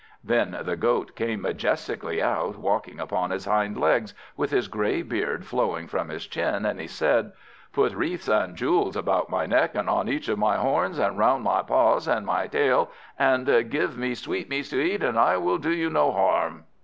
[0.23, 5.45] Then the Goat came majestically out, walking upon his hind legs, with his grey beard
[5.45, 7.33] flowing from his chin, and he said
[7.71, 11.43] "Put wreaths and jewels about my neck, and on each of my horns, and round
[11.43, 15.69] my paws and my tail, and give me sweetmeats to eat, and I will do
[15.69, 16.63] you no harm."